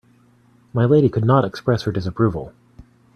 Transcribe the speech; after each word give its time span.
My 0.73 0.83
lady 0.85 1.09
could 1.09 1.25
not 1.25 1.45
express 1.45 1.83
her 1.83 1.91
disapproval. 1.91 2.53